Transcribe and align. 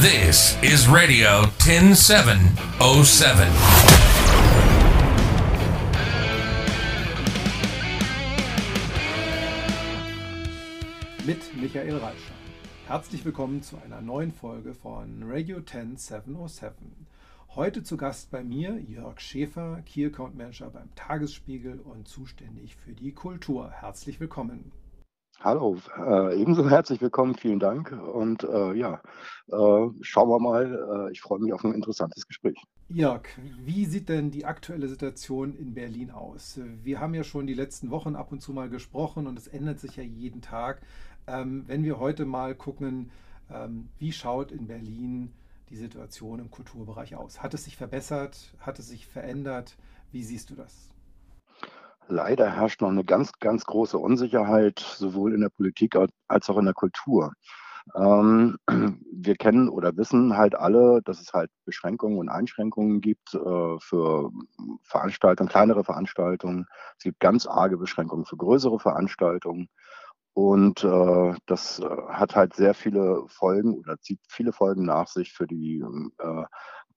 This 0.00 0.56
is 0.62 0.86
Radio 0.88 1.42
10707. 1.58 3.48
Mit 11.26 11.38
Michael 11.60 11.96
Reischer. 11.96 12.14
Herzlich 12.86 13.24
willkommen 13.24 13.60
zu 13.60 13.76
einer 13.84 14.00
neuen 14.00 14.30
Folge 14.30 14.72
von 14.72 15.24
Radio 15.24 15.62
10707. 15.62 17.08
Heute 17.56 17.82
zu 17.82 17.96
Gast 17.96 18.30
bei 18.30 18.44
mir 18.44 18.78
Jörg 18.78 19.18
Schäfer, 19.18 19.82
Key 19.84 20.06
Account 20.06 20.36
Manager 20.36 20.70
beim 20.70 20.94
Tagesspiegel 20.94 21.80
und 21.80 22.06
zuständig 22.06 22.76
für 22.76 22.92
die 22.92 23.10
Kultur. 23.10 23.72
Herzlich 23.72 24.20
willkommen. 24.20 24.70
Hallo, 25.40 25.76
äh, 25.96 26.40
ebenso 26.40 26.68
herzlich 26.68 27.00
willkommen, 27.00 27.36
vielen 27.36 27.60
Dank. 27.60 27.92
Und 27.92 28.42
äh, 28.42 28.72
ja, 28.72 29.00
äh, 29.46 29.88
schauen 30.00 30.28
wir 30.28 30.40
mal. 30.40 31.06
Äh, 31.06 31.12
ich 31.12 31.20
freue 31.20 31.38
mich 31.38 31.52
auf 31.52 31.62
ein 31.62 31.74
interessantes 31.74 32.26
Gespräch. 32.26 32.60
Jörg, 32.88 33.22
wie 33.64 33.86
sieht 33.86 34.08
denn 34.08 34.32
die 34.32 34.44
aktuelle 34.44 34.88
Situation 34.88 35.54
in 35.54 35.74
Berlin 35.74 36.10
aus? 36.10 36.58
Wir 36.82 36.98
haben 36.98 37.14
ja 37.14 37.22
schon 37.22 37.46
die 37.46 37.54
letzten 37.54 37.90
Wochen 37.92 38.16
ab 38.16 38.32
und 38.32 38.42
zu 38.42 38.52
mal 38.52 38.68
gesprochen 38.68 39.28
und 39.28 39.38
es 39.38 39.46
ändert 39.46 39.78
sich 39.78 39.94
ja 39.94 40.02
jeden 40.02 40.40
Tag. 40.40 40.82
Ähm, 41.28 41.62
wenn 41.68 41.84
wir 41.84 42.00
heute 42.00 42.24
mal 42.24 42.56
gucken, 42.56 43.10
ähm, 43.48 43.90
wie 44.00 44.10
schaut 44.10 44.50
in 44.50 44.66
Berlin 44.66 45.30
die 45.70 45.76
Situation 45.76 46.40
im 46.40 46.50
Kulturbereich 46.50 47.14
aus? 47.14 47.44
Hat 47.44 47.54
es 47.54 47.64
sich 47.64 47.76
verbessert? 47.76 48.54
Hat 48.58 48.80
es 48.80 48.88
sich 48.88 49.06
verändert? 49.06 49.76
Wie 50.10 50.24
siehst 50.24 50.50
du 50.50 50.56
das? 50.56 50.88
Leider 52.08 52.50
herrscht 52.50 52.80
noch 52.80 52.90
eine 52.90 53.04
ganz, 53.04 53.32
ganz 53.40 53.64
große 53.64 53.98
Unsicherheit, 53.98 54.78
sowohl 54.80 55.34
in 55.34 55.40
der 55.40 55.50
Politik 55.50 55.96
als 56.28 56.50
auch 56.50 56.58
in 56.58 56.64
der 56.64 56.74
Kultur. 56.74 57.32
Ähm, 57.94 58.58
wir 59.12 59.36
kennen 59.36 59.68
oder 59.68 59.96
wissen 59.96 60.36
halt 60.36 60.54
alle, 60.54 61.00
dass 61.02 61.20
es 61.20 61.32
halt 61.32 61.50
Beschränkungen 61.64 62.18
und 62.18 62.28
Einschränkungen 62.28 63.00
gibt 63.00 63.34
äh, 63.34 63.78
für 63.80 64.30
Veranstaltungen, 64.82 65.48
kleinere 65.48 65.84
Veranstaltungen. 65.84 66.66
Es 66.98 67.04
gibt 67.04 67.20
ganz 67.20 67.46
arge 67.46 67.76
Beschränkungen 67.78 68.26
für 68.26 68.36
größere 68.36 68.78
Veranstaltungen. 68.78 69.68
Und 70.34 70.84
äh, 70.84 71.34
das 71.46 71.80
äh, 71.80 71.88
hat 72.08 72.36
halt 72.36 72.54
sehr 72.54 72.74
viele 72.74 73.24
Folgen 73.26 73.74
oder 73.74 73.98
zieht 73.98 74.20
viele 74.28 74.52
Folgen 74.52 74.84
nach 74.84 75.08
sich 75.08 75.32
für 75.32 75.46
die 75.46 75.84
äh, 76.18 76.44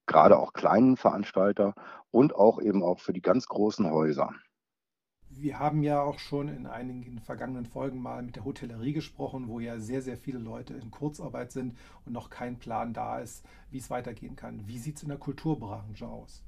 gerade 0.05 0.37
auch 0.37 0.53
kleinen 0.53 0.97
Veranstalter 0.97 1.73
und 2.11 2.35
auch 2.35 2.61
eben 2.61 2.83
auch 2.83 2.99
für 2.99 3.13
die 3.13 3.21
ganz 3.21 3.47
großen 3.47 3.89
Häuser 3.89 4.31
wir 5.41 5.59
haben 5.59 5.81
ja 5.83 6.01
auch 6.01 6.19
schon 6.19 6.47
in 6.47 6.67
einigen 6.67 7.19
vergangenen 7.19 7.65
Folgen 7.65 8.01
mal 8.01 8.21
mit 8.21 8.35
der 8.35 8.45
Hotellerie 8.45 8.93
gesprochen, 8.93 9.47
wo 9.47 9.59
ja 9.59 9.79
sehr, 9.79 10.01
sehr 10.01 10.17
viele 10.17 10.39
Leute 10.39 10.73
in 10.75 10.91
Kurzarbeit 10.91 11.51
sind 11.51 11.75
und 12.05 12.13
noch 12.13 12.29
kein 12.29 12.57
Plan 12.57 12.93
da 12.93 13.19
ist, 13.19 13.45
wie 13.71 13.79
es 13.79 13.89
weitergehen 13.89 14.35
kann. 14.35 14.67
Wie 14.67 14.77
sieht 14.77 14.97
es 14.97 15.03
in 15.03 15.09
der 15.09 15.17
Kulturbranche 15.17 16.07
aus? 16.07 16.43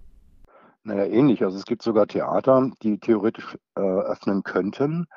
Naja, 0.84 1.06
ähnlich. 1.06 1.44
Also 1.44 1.58
es 1.58 1.66
gibt 1.66 1.82
sogar 1.82 2.08
Theater, 2.08 2.72
die 2.84 3.00
theoretisch 3.00 3.58
äh, 3.76 3.82
öffnen 3.82 4.44
könnten, 4.44 5.08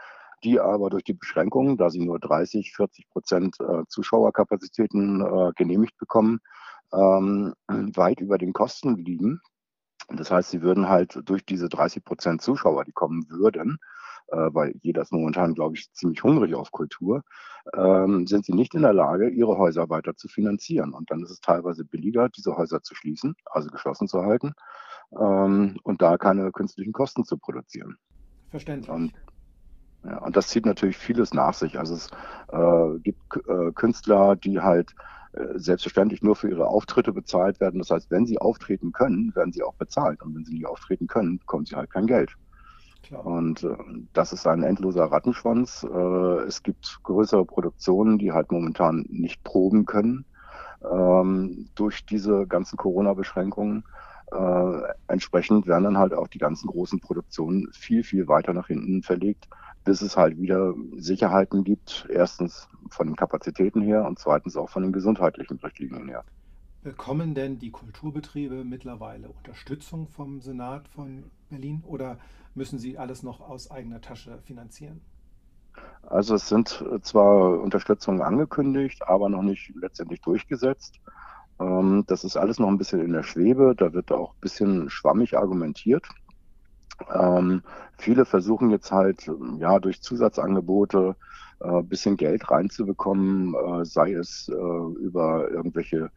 die 0.44 0.60
aber 0.60 0.90
durch 0.90 1.04
die 1.04 1.14
Beschränkungen, 1.14 1.76
da 1.76 1.90
sie 1.90 2.04
nur 2.04 2.20
30, 2.20 2.72
40 2.72 3.08
Prozent 3.10 3.56
äh, 3.60 3.82
Zuschauerkapazitäten 3.88 5.20
äh, 5.20 5.52
genehmigt 5.56 5.98
bekommen, 5.98 6.38
ähm, 6.92 7.52
weit 7.68 8.20
über 8.20 8.38
den 8.38 8.52
Kosten 8.52 8.96
liegen. 8.96 9.40
Das 10.08 10.30
heißt, 10.30 10.50
sie 10.50 10.62
würden 10.62 10.88
halt 10.88 11.20
durch 11.24 11.44
diese 11.44 11.68
30 11.68 12.04
Prozent 12.04 12.42
Zuschauer, 12.42 12.84
die 12.84 12.92
kommen 12.92 13.28
würden, 13.28 13.78
äh, 14.28 14.36
weil 14.36 14.74
jeder 14.82 15.02
ist 15.02 15.12
momentan, 15.12 15.54
glaube 15.54 15.76
ich, 15.76 15.92
ziemlich 15.92 16.22
hungrig 16.22 16.54
auf 16.54 16.70
Kultur, 16.70 17.22
ähm, 17.74 18.26
sind 18.26 18.44
sie 18.44 18.54
nicht 18.54 18.74
in 18.74 18.82
der 18.82 18.92
Lage, 18.92 19.28
ihre 19.28 19.58
Häuser 19.58 19.88
weiter 19.88 20.16
zu 20.16 20.28
finanzieren. 20.28 20.92
Und 20.92 21.10
dann 21.10 21.22
ist 21.22 21.30
es 21.30 21.40
teilweise 21.40 21.84
billiger, 21.84 22.28
diese 22.28 22.56
Häuser 22.56 22.82
zu 22.82 22.94
schließen, 22.94 23.34
also 23.46 23.68
geschlossen 23.68 24.08
zu 24.08 24.22
halten 24.22 24.54
ähm, 25.18 25.78
und 25.82 26.02
da 26.02 26.18
keine 26.18 26.50
künstlichen 26.52 26.92
Kosten 26.92 27.24
zu 27.24 27.38
produzieren. 27.38 27.96
Verständlich. 28.50 28.90
Und, 28.90 29.12
ja, 30.04 30.18
und 30.18 30.36
das 30.36 30.48
zieht 30.48 30.66
natürlich 30.66 30.96
vieles 30.96 31.34
nach 31.34 31.54
sich. 31.54 31.78
Also 31.78 31.94
es 31.94 32.10
äh, 32.52 32.98
gibt 33.00 33.20
äh, 33.48 33.72
Künstler, 33.72 34.36
die 34.36 34.60
halt 34.60 34.94
selbstverständlich 35.54 36.22
nur 36.22 36.36
für 36.36 36.48
ihre 36.48 36.66
Auftritte 36.66 37.12
bezahlt 37.12 37.60
werden. 37.60 37.78
Das 37.78 37.90
heißt, 37.90 38.10
wenn 38.10 38.26
sie 38.26 38.38
auftreten 38.38 38.92
können, 38.92 39.34
werden 39.34 39.52
sie 39.52 39.62
auch 39.62 39.74
bezahlt. 39.74 40.22
Und 40.22 40.34
wenn 40.34 40.44
sie 40.44 40.54
nicht 40.54 40.66
auftreten 40.66 41.06
können, 41.06 41.38
bekommen 41.38 41.66
sie 41.66 41.76
halt 41.76 41.90
kein 41.90 42.06
Geld. 42.06 42.36
Klar. 43.02 43.24
Und 43.24 43.62
äh, 43.62 43.76
das 44.12 44.32
ist 44.32 44.46
ein 44.46 44.62
endloser 44.62 45.04
Rattenschwanz. 45.04 45.84
Äh, 45.84 46.44
es 46.46 46.62
gibt 46.62 46.98
größere 47.02 47.44
Produktionen, 47.44 48.18
die 48.18 48.32
halt 48.32 48.50
momentan 48.50 49.04
nicht 49.08 49.44
proben 49.44 49.86
können 49.86 50.24
ähm, 50.82 51.68
durch 51.74 52.04
diese 52.04 52.46
ganzen 52.46 52.76
Corona-Beschränkungen. 52.76 53.84
Äh, 54.32 54.80
entsprechend 55.06 55.66
werden 55.68 55.84
dann 55.84 55.98
halt 55.98 56.14
auch 56.14 56.26
die 56.26 56.38
ganzen 56.38 56.66
großen 56.66 57.00
Produktionen 57.00 57.68
viel, 57.72 58.02
viel 58.02 58.26
weiter 58.26 58.52
nach 58.52 58.66
hinten 58.66 59.02
verlegt 59.02 59.48
bis 59.86 60.02
es 60.02 60.16
halt 60.16 60.38
wieder 60.38 60.74
Sicherheiten 60.96 61.64
gibt. 61.64 62.06
Erstens 62.10 62.68
von 62.90 63.06
den 63.06 63.16
Kapazitäten 63.16 63.80
her 63.80 64.04
und 64.04 64.18
zweitens 64.18 64.56
auch 64.56 64.68
von 64.68 64.82
den 64.82 64.92
gesundheitlichen 64.92 65.58
Richtlinien 65.58 66.08
her. 66.08 66.24
Bekommen 66.82 67.34
denn 67.34 67.58
die 67.58 67.70
Kulturbetriebe 67.70 68.64
mittlerweile 68.64 69.28
Unterstützung 69.28 70.08
vom 70.08 70.40
Senat 70.40 70.88
von 70.88 71.30
Berlin 71.48 71.82
oder 71.86 72.18
müssen 72.54 72.78
sie 72.78 72.98
alles 72.98 73.22
noch 73.22 73.40
aus 73.40 73.70
eigener 73.70 74.00
Tasche 74.00 74.38
finanzieren? 74.44 75.00
Also 76.02 76.34
es 76.34 76.48
sind 76.48 76.84
zwar 77.02 77.60
Unterstützungen 77.60 78.22
angekündigt, 78.22 79.06
aber 79.06 79.28
noch 79.28 79.42
nicht 79.42 79.72
letztendlich 79.80 80.20
durchgesetzt. 80.20 81.00
Ähm, 81.60 82.04
das 82.06 82.24
ist 82.24 82.36
alles 82.36 82.58
noch 82.58 82.68
ein 82.68 82.78
bisschen 82.78 83.00
in 83.00 83.12
der 83.12 83.22
Schwebe. 83.22 83.74
Da 83.76 83.92
wird 83.92 84.10
auch 84.10 84.34
ein 84.34 84.40
bisschen 84.40 84.90
schwammig 84.90 85.36
argumentiert. 85.36 86.08
Ähm, 87.12 87.62
viele 87.98 88.24
versuchen 88.24 88.70
jetzt 88.70 88.92
halt 88.92 89.30
ja 89.58 89.78
durch 89.78 90.02
Zusatzangebote 90.02 91.16
äh, 91.60 91.82
bisschen 91.82 92.16
Geld 92.16 92.50
reinzubekommen, 92.50 93.54
äh, 93.54 93.84
sei 93.84 94.12
es 94.12 94.48
äh, 94.48 94.52
über 94.52 95.50
irgendwelche 95.50 96.10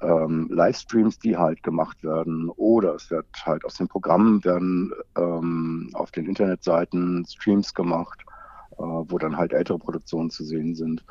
ähm, 0.00 0.48
Livestreams, 0.52 1.18
die 1.18 1.36
halt 1.36 1.62
gemacht 1.62 2.02
werden, 2.04 2.50
oder 2.50 2.94
es 2.94 3.10
wird 3.10 3.26
halt 3.44 3.64
aus 3.64 3.74
den 3.74 3.88
Programmen 3.88 4.44
werden 4.44 4.92
ähm, 5.16 5.90
auf 5.94 6.10
den 6.12 6.26
Internetseiten 6.26 7.24
Streams 7.26 7.74
gemacht, 7.74 8.24
äh, 8.72 8.82
wo 8.82 9.18
dann 9.18 9.36
halt 9.36 9.52
ältere 9.52 9.78
Produktionen 9.78 10.30
zu 10.30 10.44
sehen 10.44 10.74
sind. 10.74 11.04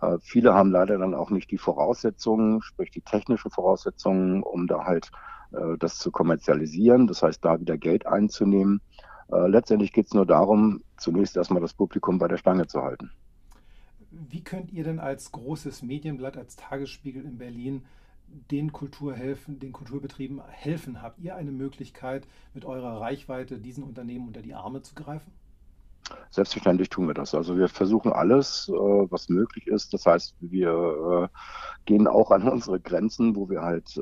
Äh, 0.00 0.16
viele 0.22 0.54
haben 0.54 0.70
leider 0.70 0.96
dann 0.98 1.14
auch 1.14 1.30
nicht 1.30 1.50
die 1.50 1.58
Voraussetzungen, 1.58 2.62
sprich 2.62 2.90
die 2.90 3.02
technischen 3.02 3.50
Voraussetzungen, 3.50 4.42
um 4.42 4.66
da 4.66 4.84
halt 4.84 5.10
das 5.78 5.98
zu 5.98 6.10
kommerzialisieren, 6.10 7.06
das 7.06 7.22
heißt 7.22 7.44
da 7.44 7.60
wieder 7.60 7.76
Geld 7.76 8.06
einzunehmen. 8.06 8.80
Äh, 9.32 9.48
letztendlich 9.48 9.92
geht 9.92 10.06
es 10.06 10.14
nur 10.14 10.26
darum, 10.26 10.82
zunächst 10.98 11.36
erstmal 11.36 11.62
das 11.62 11.72
Publikum 11.72 12.18
bei 12.18 12.28
der 12.28 12.36
Stange 12.36 12.66
zu 12.66 12.82
halten. 12.82 13.10
Wie 14.10 14.44
könnt 14.44 14.70
ihr 14.72 14.84
denn 14.84 14.98
als 14.98 15.32
großes 15.32 15.82
Medienblatt, 15.82 16.36
als 16.36 16.56
Tagesspiegel 16.56 17.24
in 17.24 17.38
Berlin 17.38 17.84
den 18.50 18.72
Kulturhelfen, 18.72 19.58
den 19.58 19.72
Kulturbetrieben 19.72 20.42
helfen? 20.48 21.00
Habt 21.00 21.18
ihr 21.18 21.34
eine 21.34 21.50
Möglichkeit, 21.50 22.26
mit 22.52 22.66
eurer 22.66 23.00
Reichweite 23.00 23.58
diesen 23.58 23.84
Unternehmen 23.84 24.28
unter 24.28 24.42
die 24.42 24.54
Arme 24.54 24.82
zu 24.82 24.94
greifen? 24.94 25.32
Selbstverständlich 26.30 26.90
tun 26.90 27.06
wir 27.06 27.14
das. 27.14 27.34
Also 27.34 27.56
wir 27.56 27.68
versuchen 27.68 28.12
alles, 28.12 28.68
äh, 28.68 28.72
was 28.72 29.30
möglich 29.30 29.66
ist. 29.66 29.94
Das 29.94 30.04
heißt, 30.04 30.34
wir 30.40 31.30
gehen 31.86 32.06
auch 32.06 32.30
an 32.30 32.46
unsere 32.48 32.80
Grenzen, 32.80 33.34
wo 33.34 33.48
wir 33.48 33.62
halt 33.62 33.96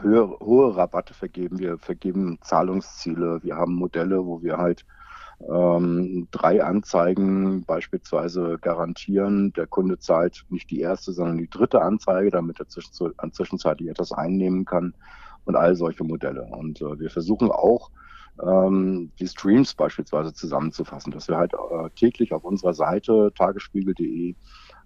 höhere, 0.00 0.38
hohe 0.40 0.76
Rabatte 0.76 1.14
vergeben. 1.14 1.58
Wir 1.58 1.78
vergeben 1.78 2.38
Zahlungsziele. 2.42 3.42
Wir 3.42 3.56
haben 3.56 3.74
Modelle, 3.74 4.24
wo 4.24 4.42
wir 4.42 4.58
halt 4.58 4.84
ähm, 5.48 6.28
drei 6.30 6.62
Anzeigen 6.64 7.64
beispielsweise 7.64 8.58
garantieren. 8.60 9.52
Der 9.52 9.66
Kunde 9.66 9.98
zahlt 9.98 10.44
nicht 10.48 10.70
die 10.70 10.80
erste, 10.80 11.12
sondern 11.12 11.38
die 11.38 11.50
dritte 11.50 11.82
Anzeige, 11.82 12.30
damit 12.30 12.60
er 12.60 12.68
zwischenzeitlich 12.68 13.88
etwas 13.88 14.12
einnehmen 14.12 14.64
kann 14.64 14.94
und 15.44 15.56
all 15.56 15.76
solche 15.76 16.04
Modelle. 16.04 16.42
Und 16.42 16.80
äh, 16.80 16.98
wir 16.98 17.10
versuchen 17.10 17.50
auch, 17.50 17.90
ähm, 18.42 19.10
die 19.18 19.26
Streams 19.26 19.74
beispielsweise 19.74 20.32
zusammenzufassen, 20.32 21.12
dass 21.12 21.28
wir 21.28 21.36
halt 21.36 21.54
äh, 21.54 21.90
täglich 21.96 22.32
auf 22.32 22.44
unserer 22.44 22.74
Seite 22.74 23.32
tagesspiegel.de 23.36 24.34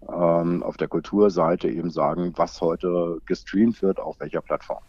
ähm, 0.08 0.62
auf 0.62 0.76
der 0.76 0.88
Kulturseite 0.88 1.68
eben 1.68 1.90
sagen, 1.90 2.32
was 2.36 2.60
heute 2.60 3.18
gestreamt 3.26 3.82
wird, 3.82 4.00
auf 4.00 4.20
welcher 4.20 4.40
Plattform. 4.40 4.82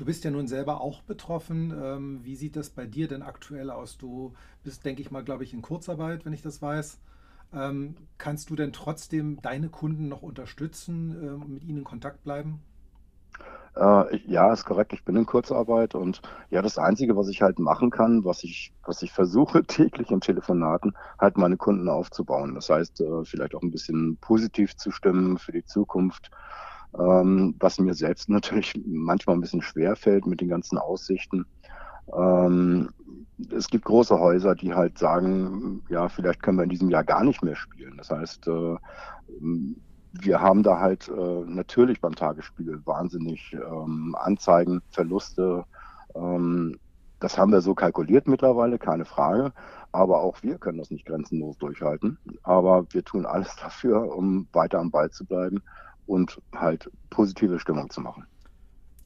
Du 0.00 0.06
bist 0.06 0.24
ja 0.24 0.30
nun 0.30 0.48
selber 0.48 0.80
auch 0.80 1.02
betroffen. 1.02 1.74
Ähm, 1.78 2.20
wie 2.22 2.34
sieht 2.34 2.56
das 2.56 2.70
bei 2.70 2.86
dir 2.86 3.06
denn 3.06 3.20
aktuell 3.20 3.70
aus? 3.70 3.98
Du 3.98 4.32
bist, 4.64 4.82
denke 4.86 5.02
ich 5.02 5.10
mal, 5.10 5.22
glaube 5.22 5.44
ich, 5.44 5.52
in 5.52 5.60
Kurzarbeit, 5.60 6.24
wenn 6.24 6.32
ich 6.32 6.40
das 6.40 6.62
weiß. 6.62 6.98
Ähm, 7.52 7.96
kannst 8.16 8.48
du 8.48 8.56
denn 8.56 8.72
trotzdem 8.72 9.42
deine 9.42 9.68
Kunden 9.68 10.08
noch 10.08 10.22
unterstützen 10.22 11.14
und 11.18 11.42
ähm, 11.42 11.52
mit 11.52 11.64
ihnen 11.64 11.80
in 11.80 11.84
Kontakt 11.84 12.24
bleiben? 12.24 12.62
Äh, 13.76 14.16
ja, 14.26 14.50
ist 14.54 14.64
korrekt. 14.64 14.94
Ich 14.94 15.04
bin 15.04 15.16
in 15.16 15.26
Kurzarbeit 15.26 15.94
und 15.94 16.22
ja, 16.48 16.62
das 16.62 16.78
Einzige, 16.78 17.14
was 17.14 17.28
ich 17.28 17.42
halt 17.42 17.58
machen 17.58 17.90
kann, 17.90 18.24
was 18.24 18.42
ich, 18.42 18.72
was 18.86 19.02
ich 19.02 19.12
versuche 19.12 19.64
täglich 19.66 20.10
in 20.10 20.22
Telefonaten, 20.22 20.94
halt 21.18 21.36
meine 21.36 21.58
Kunden 21.58 21.90
aufzubauen. 21.90 22.54
Das 22.54 22.70
heißt, 22.70 23.02
äh, 23.02 23.26
vielleicht 23.26 23.54
auch 23.54 23.62
ein 23.62 23.70
bisschen 23.70 24.16
positiv 24.16 24.76
zu 24.76 24.92
stimmen 24.92 25.36
für 25.36 25.52
die 25.52 25.66
Zukunft 25.66 26.30
ähm, 26.98 27.54
was 27.58 27.78
mir 27.78 27.94
selbst 27.94 28.28
natürlich 28.28 28.80
manchmal 28.86 29.36
ein 29.36 29.40
bisschen 29.40 29.62
schwer 29.62 29.96
fällt 29.96 30.26
mit 30.26 30.40
den 30.40 30.48
ganzen 30.48 30.78
Aussichten. 30.78 31.46
Ähm, 32.16 32.90
es 33.50 33.68
gibt 33.68 33.84
große 33.84 34.18
Häuser, 34.18 34.54
die 34.54 34.74
halt 34.74 34.98
sagen, 34.98 35.82
ja, 35.88 36.08
vielleicht 36.08 36.42
können 36.42 36.58
wir 36.58 36.64
in 36.64 36.70
diesem 36.70 36.90
Jahr 36.90 37.04
gar 37.04 37.24
nicht 37.24 37.42
mehr 37.42 37.56
spielen. 37.56 37.96
Das 37.96 38.10
heißt, 38.10 38.48
äh, 38.48 38.76
wir 40.12 40.40
haben 40.40 40.62
da 40.62 40.80
halt 40.80 41.08
äh, 41.08 41.44
natürlich 41.46 42.00
beim 42.00 42.14
Tagesspiegel 42.14 42.84
wahnsinnig 42.84 43.52
ähm, 43.54 44.16
Anzeigen, 44.18 44.82
Verluste. 44.90 45.64
Ähm, 46.14 46.78
das 47.20 47.38
haben 47.38 47.52
wir 47.52 47.60
so 47.60 47.74
kalkuliert 47.74 48.26
mittlerweile, 48.26 48.78
keine 48.78 49.04
Frage. 49.04 49.52
Aber 49.92 50.20
auch 50.20 50.42
wir 50.42 50.58
können 50.58 50.78
das 50.78 50.90
nicht 50.90 51.06
grenzenlos 51.06 51.58
durchhalten. 51.58 52.18
Aber 52.42 52.86
wir 52.90 53.04
tun 53.04 53.24
alles 53.24 53.54
dafür, 53.62 54.14
um 54.16 54.48
weiter 54.52 54.80
am 54.80 54.90
Ball 54.90 55.10
zu 55.10 55.24
bleiben 55.24 55.62
und 56.10 56.40
halt 56.54 56.90
positive 57.08 57.58
Stimmung 57.60 57.88
zu 57.90 58.00
machen. 58.00 58.26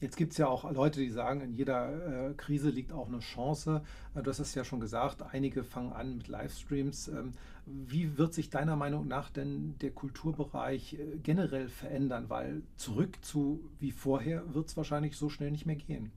Jetzt 0.01 0.17
gibt 0.17 0.33
es 0.33 0.37
ja 0.37 0.47
auch 0.47 0.69
Leute, 0.69 0.99
die 0.99 1.09
sagen, 1.09 1.39
in 1.39 1.53
jeder 1.53 2.29
äh, 2.29 2.33
Krise 2.33 2.69
liegt 2.69 2.91
auch 2.91 3.07
eine 3.07 3.19
Chance. 3.19 3.81
Äh, 4.13 4.23
du 4.23 4.29
hast 4.29 4.39
es 4.39 4.53
ja 4.53 4.65
schon 4.65 4.81
gesagt, 4.81 5.23
einige 5.31 5.63
fangen 5.63 5.93
an 5.93 6.17
mit 6.17 6.27
Livestreams. 6.27 7.07
Ähm, 7.07 7.33
wie 7.65 8.17
wird 8.17 8.33
sich 8.33 8.49
deiner 8.49 8.75
Meinung 8.75 9.07
nach 9.07 9.29
denn 9.29 9.75
der 9.81 9.91
Kulturbereich 9.91 10.95
äh, 10.95 11.17
generell 11.23 11.69
verändern? 11.69 12.25
Weil 12.27 12.63
zurück 12.75 13.17
zu 13.21 13.61
wie 13.79 13.91
vorher 13.91 14.53
wird 14.53 14.67
es 14.67 14.75
wahrscheinlich 14.75 15.15
so 15.15 15.29
schnell 15.29 15.51
nicht 15.51 15.65
mehr 15.65 15.77
gehen. 15.77 16.11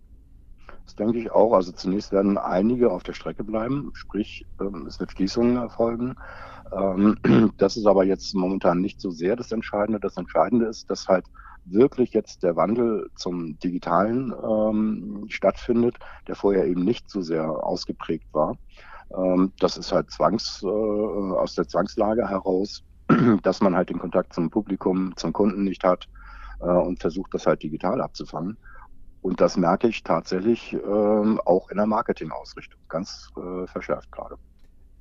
Das 0.85 0.97
denke 0.97 1.19
ich 1.19 1.31
auch. 1.31 1.53
Also 1.53 1.73
zunächst 1.73 2.13
werden 2.13 2.37
einige 2.37 2.91
auf 2.91 3.03
der 3.05 3.13
Strecke 3.13 3.45
bleiben, 3.45 3.91
sprich 3.95 4.45
ähm, 4.61 4.87
es 4.87 4.99
wird 4.99 5.13
Schließungen 5.13 5.57
erfolgen. 5.57 6.17
Ähm, 6.73 7.17
das 7.59 7.77
ist 7.77 7.87
aber 7.87 8.05
jetzt 8.05 8.35
momentan 8.35 8.81
nicht 8.81 9.01
so 9.01 9.11
sehr 9.11 9.37
das 9.37 9.53
Entscheidende. 9.53 10.01
Das 10.01 10.17
Entscheidende 10.17 10.67
ist, 10.67 10.91
dass 10.91 11.09
halt 11.09 11.27
wirklich 11.65 12.13
jetzt 12.13 12.43
der 12.43 12.57
Wandel 12.57 13.11
zum 13.17 13.59
Digitalen 13.59 14.33
ähm, 14.43 15.27
stattfindet, 15.29 15.97
der 16.27 16.37
vorher 16.37 16.67
eben 16.67 16.85
nicht 16.85 17.11
so 17.11 17.21
sehr 17.21 17.49
ausgeprägt 17.51 18.27
war. 18.33 18.57
Ähm, 19.15 19.53
das 19.59 19.77
ist 19.77 19.93
halt 19.93 20.11
Zwangs, 20.11 20.63
äh, 20.63 20.67
aus 20.67 21.55
der 21.55 21.69
Zwangslage 21.69 22.29
heraus, 22.29 22.83
dass 23.43 23.61
man 23.61 23.75
halt 23.75 23.91
den 23.91 23.99
Kontakt 23.99 24.33
zum 24.35 24.51
Publikum, 24.51 25.17
zum 25.17 25.33
Kunden 25.33 25.65
nicht 25.65 25.85
hat 25.85 26.07
äh, 26.61 26.65
und 26.65 27.01
versucht, 27.01 27.35
das 27.35 27.47
halt 27.47 27.63
digital 27.63 28.01
abzufangen. 28.01 28.59
Und 29.21 29.41
das 29.41 29.57
merke 29.57 29.89
ich 29.89 30.03
tatsächlich 30.03 30.73
äh, 30.73 30.79
auch 30.79 31.69
in 31.71 31.77
der 31.77 31.87
Marketingausrichtung, 31.87 32.81
ganz 32.89 33.29
äh, 33.37 33.67
verschärft 33.67 34.11
gerade. 34.13 34.37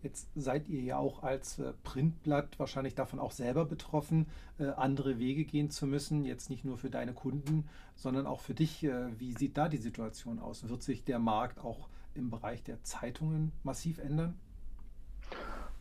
Jetzt 0.03 0.29
seid 0.35 0.69
ihr 0.69 0.81
ja 0.81 0.97
auch 0.97 1.23
als 1.23 1.59
äh, 1.59 1.73
Printblatt 1.83 2.59
wahrscheinlich 2.59 2.93
davon 2.93 3.19
auch 3.19 3.31
selber 3.31 3.65
betroffen, 3.65 4.27
äh, 4.59 4.67
andere 4.67 5.17
Wege 5.17 5.43
gehen 5.43 5.71
zu 5.71 5.87
müssen. 5.87 6.23
Jetzt 6.23 6.49
nicht 6.49 6.63
nur 6.63 6.77
für 6.77 6.89
deine 6.89 7.13
Kunden, 7.13 7.67
sondern 7.95 8.27
auch 8.27 8.41
für 8.41 8.53
dich. 8.53 8.83
Äh, 8.83 9.19
wie 9.19 9.33
sieht 9.33 9.57
da 9.57 9.67
die 9.67 9.77
Situation 9.77 10.39
aus? 10.39 10.69
Wird 10.69 10.83
sich 10.83 11.03
der 11.03 11.19
Markt 11.19 11.59
auch 11.59 11.89
im 12.13 12.29
Bereich 12.29 12.63
der 12.63 12.83
Zeitungen 12.83 13.51
massiv 13.63 13.97
ändern? 13.97 14.35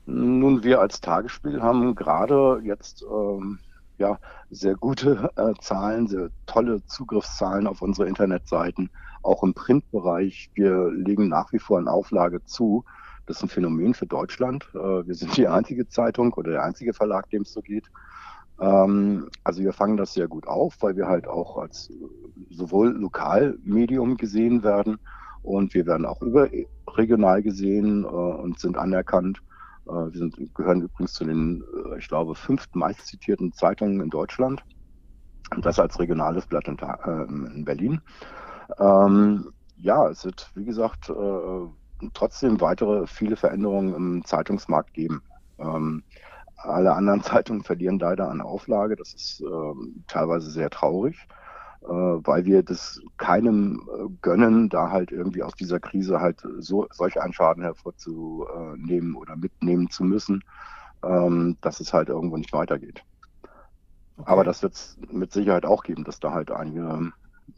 Nun, 0.06 0.62
wir 0.62 0.80
als 0.80 1.00
Tagesspiel 1.00 1.60
haben 1.60 1.94
gerade 1.94 2.60
jetzt 2.64 3.02
ähm, 3.02 3.58
ja, 3.98 4.18
sehr 4.50 4.76
gute 4.76 5.30
äh, 5.36 5.52
Zahlen, 5.60 6.06
sehr 6.06 6.30
tolle 6.46 6.84
Zugriffszahlen 6.86 7.66
auf 7.66 7.82
unsere 7.82 8.08
Internetseiten, 8.08 8.90
auch 9.22 9.42
im 9.42 9.54
Printbereich. 9.54 10.50
Wir 10.54 10.90
legen 10.90 11.28
nach 11.28 11.52
wie 11.52 11.58
vor 11.58 11.78
eine 11.78 11.90
Auflage 11.90 12.44
zu. 12.44 12.84
Das 13.26 13.38
ist 13.38 13.42
ein 13.42 13.48
Phänomen 13.48 13.94
für 13.94 14.06
Deutschland. 14.06 14.68
Äh, 14.74 15.06
wir 15.06 15.14
sind 15.14 15.36
die 15.36 15.48
einzige 15.48 15.88
Zeitung 15.88 16.32
oder 16.34 16.52
der 16.52 16.62
einzige 16.62 16.94
Verlag, 16.94 17.28
dem 17.30 17.42
es 17.42 17.52
so 17.52 17.60
geht. 17.60 17.90
Ähm, 18.60 19.28
also 19.44 19.62
wir 19.62 19.72
fangen 19.72 19.96
das 19.96 20.14
sehr 20.14 20.28
gut 20.28 20.46
auf, 20.46 20.76
weil 20.80 20.96
wir 20.96 21.06
halt 21.06 21.26
auch 21.26 21.58
als 21.58 21.92
sowohl 22.50 22.90
Lokalmedium 22.90 24.16
gesehen 24.16 24.62
werden 24.62 24.98
und 25.42 25.74
wir 25.74 25.86
werden 25.86 26.06
auch 26.06 26.22
überregional 26.22 27.42
gesehen 27.42 28.04
äh, 28.04 28.06
und 28.06 28.60
sind 28.60 28.78
anerkannt. 28.78 29.42
Äh, 29.86 29.90
wir 29.90 30.18
sind, 30.18 30.54
gehören 30.54 30.82
übrigens 30.82 31.12
zu 31.12 31.24
den, 31.24 31.64
ich 31.98 32.08
glaube, 32.08 32.34
fünf 32.34 32.66
meistzitierten 32.72 33.52
Zeitungen 33.52 34.00
in 34.00 34.10
Deutschland. 34.10 34.64
Und 35.54 35.64
das 35.64 35.78
als 35.78 35.98
regionales 36.00 36.44
Blatt 36.46 36.66
in, 36.66 36.76
in 37.54 37.64
Berlin. 37.64 38.00
Ähm, 38.80 39.52
ja, 39.76 40.08
es 40.08 40.24
wird, 40.24 40.50
wie 40.56 40.64
gesagt, 40.64 41.08
trotzdem 42.14 42.60
weitere 42.60 43.06
viele 43.06 43.36
Veränderungen 43.36 43.94
im 43.94 44.24
Zeitungsmarkt 44.24 44.92
geben. 44.94 45.22
Ähm, 45.58 46.02
alle 46.56 46.94
anderen 46.94 47.22
Zeitungen 47.22 47.62
verlieren 47.62 47.98
leider 47.98 48.28
an 48.28 48.40
Auflage. 48.40 48.96
Das 48.96 49.14
ist 49.14 49.40
ähm, 49.40 50.04
teilweise 50.06 50.50
sehr 50.50 50.70
traurig, 50.70 51.16
äh, 51.82 51.86
weil 51.88 52.44
wir 52.44 52.62
das 52.62 53.00
keinem 53.16 53.88
äh, 53.88 54.08
gönnen, 54.22 54.68
da 54.68 54.90
halt 54.90 55.12
irgendwie 55.12 55.42
aus 55.42 55.54
dieser 55.54 55.80
Krise 55.80 56.20
halt 56.20 56.42
so 56.58 56.86
solch 56.90 57.20
einen 57.20 57.32
Schaden 57.32 57.62
hervorzunehmen 57.62 59.14
oder 59.14 59.36
mitnehmen 59.36 59.90
zu 59.90 60.04
müssen, 60.04 60.42
ähm, 61.02 61.56
dass 61.60 61.80
es 61.80 61.92
halt 61.92 62.08
irgendwo 62.08 62.36
nicht 62.36 62.52
weitergeht. 62.52 63.02
Okay. 64.18 64.30
Aber 64.30 64.44
das 64.44 64.62
wird 64.62 64.74
es 64.74 64.96
mit 65.10 65.32
Sicherheit 65.32 65.66
auch 65.66 65.82
geben, 65.82 66.04
dass 66.04 66.20
da 66.20 66.32
halt 66.32 66.50
einige 66.50 67.12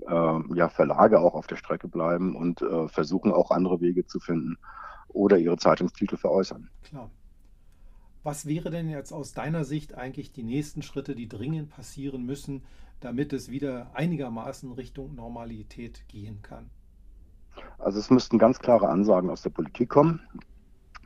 äh, 0.06 0.54
ja, 0.54 0.68
Verlage 0.68 1.20
auch 1.20 1.34
auf 1.34 1.46
der 1.46 1.56
Strecke 1.56 1.88
bleiben 1.88 2.36
und 2.36 2.62
äh, 2.62 2.88
versuchen 2.88 3.32
auch 3.32 3.50
andere 3.50 3.80
Wege 3.80 4.06
zu 4.06 4.20
finden 4.20 4.58
oder 5.08 5.38
ihre 5.38 5.56
Zeitungstitel 5.56 6.16
veräußern. 6.16 6.70
Klar. 6.82 7.10
Was 8.22 8.46
wäre 8.46 8.70
denn 8.70 8.88
jetzt 8.88 9.12
aus 9.12 9.32
deiner 9.32 9.64
Sicht 9.64 9.94
eigentlich 9.94 10.32
die 10.32 10.42
nächsten 10.42 10.82
Schritte, 10.82 11.14
die 11.14 11.28
dringend 11.28 11.70
passieren 11.70 12.24
müssen, 12.24 12.62
damit 13.00 13.32
es 13.32 13.50
wieder 13.50 13.90
einigermaßen 13.94 14.72
Richtung 14.72 15.14
Normalität 15.14 16.06
gehen 16.08 16.42
kann? 16.42 16.68
Also 17.78 17.98
es 17.98 18.10
müssten 18.10 18.38
ganz 18.38 18.58
klare 18.58 18.88
Ansagen 18.88 19.30
aus 19.30 19.42
der 19.42 19.50
Politik 19.50 19.88
kommen, 19.88 20.20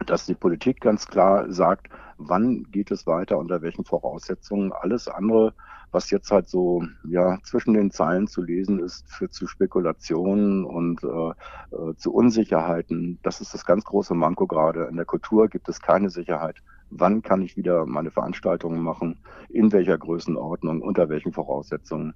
dass 0.06 0.26
die 0.26 0.34
Politik 0.34 0.80
ganz 0.80 1.06
klar 1.06 1.50
sagt, 1.52 1.88
wann 2.18 2.64
geht 2.70 2.90
es 2.90 3.06
weiter, 3.06 3.38
unter 3.38 3.62
welchen 3.62 3.84
Voraussetzungen. 3.84 4.72
Alles 4.72 5.08
andere 5.08 5.54
was 5.92 6.10
jetzt 6.10 6.30
halt 6.30 6.48
so 6.48 6.82
ja 7.04 7.38
zwischen 7.44 7.74
den 7.74 7.90
Zeilen 7.90 8.26
zu 8.26 8.42
lesen 8.42 8.80
ist, 8.80 9.08
führt 9.08 9.34
zu 9.34 9.46
Spekulationen 9.46 10.64
und 10.64 11.04
äh, 11.04 11.76
äh, 11.76 11.94
zu 11.96 12.12
Unsicherheiten. 12.12 13.18
Das 13.22 13.40
ist 13.40 13.54
das 13.54 13.66
ganz 13.66 13.84
große 13.84 14.14
Manko 14.14 14.46
gerade. 14.46 14.84
In 14.84 14.96
der 14.96 15.04
Kultur 15.04 15.48
gibt 15.48 15.68
es 15.68 15.80
keine 15.80 16.10
Sicherheit. 16.10 16.56
Wann 16.90 17.22
kann 17.22 17.42
ich 17.42 17.56
wieder 17.56 17.86
meine 17.86 18.10
Veranstaltungen 18.10 18.82
machen? 18.82 19.18
In 19.50 19.70
welcher 19.72 19.98
Größenordnung? 19.98 20.80
Unter 20.80 21.08
welchen 21.10 21.32
Voraussetzungen? 21.32 22.14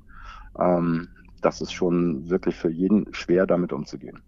Ähm, 0.59 1.09
das 1.43 1.61
ist 1.61 1.73
schon 1.73 2.29
wirklich 2.31 2.57
für 2.57 2.71
jeden 2.71 3.13
schwer, 3.13 3.47
damit 3.47 3.73
umzugehen. 3.73 4.23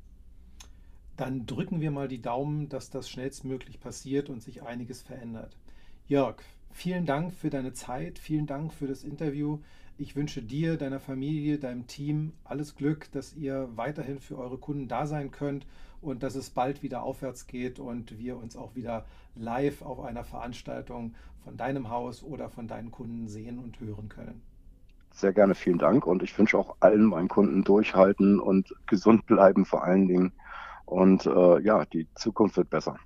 Dann 1.18 1.44
drücken 1.44 1.82
wir 1.82 1.90
mal 1.90 2.08
die 2.08 2.22
Daumen, 2.22 2.70
dass 2.70 2.88
das 2.88 3.10
schnellstmöglich 3.10 3.78
passiert 3.78 4.30
und 4.30 4.42
sich 4.42 4.62
einiges 4.62 5.02
verändert. 5.02 5.54
Jörg, 6.06 6.36
Vielen 6.78 7.06
Dank 7.06 7.32
für 7.32 7.50
deine 7.50 7.72
Zeit, 7.72 8.20
vielen 8.20 8.46
Dank 8.46 8.72
für 8.72 8.86
das 8.86 9.02
Interview. 9.02 9.58
Ich 9.96 10.14
wünsche 10.14 10.42
dir, 10.42 10.76
deiner 10.76 11.00
Familie, 11.00 11.58
deinem 11.58 11.88
Team 11.88 12.32
alles 12.44 12.76
Glück, 12.76 13.10
dass 13.10 13.34
ihr 13.34 13.68
weiterhin 13.74 14.20
für 14.20 14.38
eure 14.38 14.58
Kunden 14.58 14.86
da 14.86 15.06
sein 15.06 15.32
könnt 15.32 15.66
und 16.00 16.22
dass 16.22 16.36
es 16.36 16.50
bald 16.50 16.84
wieder 16.84 17.02
aufwärts 17.02 17.48
geht 17.48 17.80
und 17.80 18.16
wir 18.16 18.36
uns 18.36 18.56
auch 18.56 18.76
wieder 18.76 19.06
live 19.34 19.82
auf 19.82 19.98
einer 20.00 20.22
Veranstaltung 20.22 21.14
von 21.42 21.56
deinem 21.56 21.90
Haus 21.90 22.22
oder 22.22 22.48
von 22.48 22.68
deinen 22.68 22.92
Kunden 22.92 23.26
sehen 23.26 23.58
und 23.58 23.80
hören 23.80 24.08
können. 24.08 24.40
Sehr 25.10 25.32
gerne, 25.32 25.56
vielen 25.56 25.78
Dank 25.78 26.06
und 26.06 26.22
ich 26.22 26.38
wünsche 26.38 26.56
auch 26.56 26.76
allen 26.78 27.06
meinen 27.06 27.26
Kunden 27.26 27.64
durchhalten 27.64 28.38
und 28.38 28.72
gesund 28.86 29.26
bleiben 29.26 29.64
vor 29.64 29.82
allen 29.82 30.06
Dingen. 30.06 30.32
Und 30.88 31.26
äh, 31.26 31.60
ja, 31.60 31.84
die 31.84 32.08
Zukunft 32.14 32.56
wird 32.56 32.70
besser. 32.70 32.98